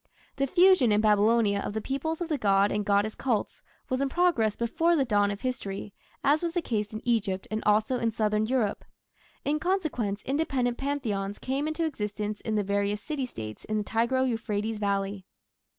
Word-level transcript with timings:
The 0.37 0.47
fusion 0.47 0.91
in 0.91 0.99
Babylonia 0.99 1.59
of 1.59 1.73
the 1.73 1.79
peoples 1.79 2.21
of 2.21 2.27
the 2.27 2.39
god 2.39 2.71
and 2.71 2.83
goddess 2.83 3.13
cults 3.13 3.61
was 3.87 4.01
in 4.01 4.09
progress 4.09 4.55
before 4.55 4.95
the 4.95 5.05
dawn 5.05 5.29
of 5.29 5.41
history, 5.41 5.93
as 6.23 6.41
was 6.41 6.53
the 6.53 6.61
case 6.63 6.91
in 6.91 7.03
Egypt 7.07 7.47
and 7.51 7.61
also 7.67 7.99
in 7.99 8.09
southern 8.09 8.47
Europe. 8.47 8.83
In 9.45 9.59
consequence 9.59 10.23
independent 10.23 10.79
Pantheons 10.79 11.37
came 11.37 11.67
into 11.67 11.85
existence 11.85 12.41
in 12.41 12.55
the 12.55 12.63
various 12.63 12.99
city 12.99 13.27
States 13.27 13.63
in 13.65 13.77
the 13.77 13.83
Tigro 13.83 14.27
Euphrates 14.27 14.79
valley. 14.79 15.27